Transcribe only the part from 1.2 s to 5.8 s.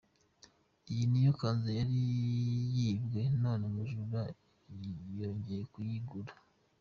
kanzu yari yibwe none umujura yongeye